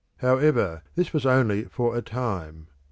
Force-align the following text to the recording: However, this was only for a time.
However, 0.17 0.81
this 0.95 1.13
was 1.13 1.27
only 1.27 1.65
for 1.65 1.95
a 1.95 2.01
time. 2.01 2.65